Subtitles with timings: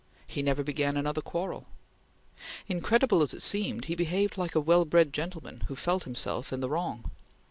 [0.25, 1.67] He never began another quarrel.
[2.67, 6.59] Incredible as it seemed, he behaved like a well bred gentleman who felt himself in
[6.59, 7.11] the wrong.